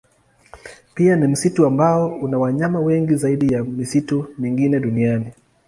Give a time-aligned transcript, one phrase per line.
[0.95, 5.31] Pia ni msitu ambao una wanyama wengi zaidi ya misitu mingine duniani.